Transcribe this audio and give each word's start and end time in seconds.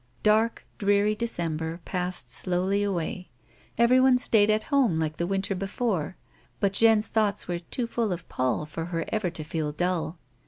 Dark, 0.23 0.65
dreary 0.79 1.13
December 1.13 1.79
passed 1.85 2.31
slowly 2.31 2.81
away. 2.81 3.29
Everyone 3.77 4.17
stayed 4.17 4.49
at 4.49 4.63
home 4.73 4.97
like 4.97 5.17
the 5.17 5.27
winter 5.27 5.53
before, 5.53 6.15
but 6.59 6.73
Jeanne's 6.73 7.07
thoughts 7.07 7.47
were 7.47 7.59
too 7.59 7.85
full 7.85 8.11
of 8.11 8.27
Paul 8.27 8.65
for 8.65 8.85
her 8.85 9.05
ever 9.09 9.29
to 9.29 9.43
feel 9.43 9.71
dull. 9.71 10.17